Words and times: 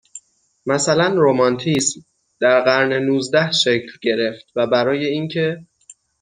مثلاً 0.65 1.13
رمانتیسم 1.17 2.01
در 2.39 2.61
قرن 2.61 2.93
نوزده 2.93 3.51
شکل 3.51 3.91
گرفت 4.01 4.45
و 4.55 4.67
برای 4.67 5.05
اینکه 5.05 5.65